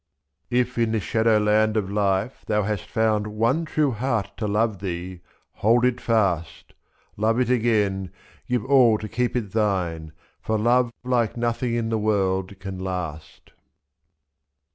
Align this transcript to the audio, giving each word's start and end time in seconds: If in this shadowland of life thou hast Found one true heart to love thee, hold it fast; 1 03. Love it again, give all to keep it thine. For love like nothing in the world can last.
If 0.49 0.79
in 0.79 0.93
this 0.93 1.03
shadowland 1.03 1.77
of 1.77 1.91
life 1.91 2.43
thou 2.47 2.63
hast 2.63 2.85
Found 2.87 3.27
one 3.27 3.65
true 3.65 3.91
heart 3.91 4.31
to 4.37 4.47
love 4.47 4.79
thee, 4.79 5.21
hold 5.61 5.85
it 5.85 6.01
fast; 6.01 6.73
1 7.17 7.21
03. 7.21 7.21
Love 7.21 7.39
it 7.39 7.49
again, 7.53 8.09
give 8.49 8.65
all 8.65 8.97
to 8.97 9.07
keep 9.07 9.35
it 9.35 9.51
thine. 9.51 10.11
For 10.41 10.57
love 10.57 10.91
like 11.03 11.37
nothing 11.37 11.75
in 11.75 11.89
the 11.89 11.99
world 11.99 12.59
can 12.59 12.79
last. 12.79 13.51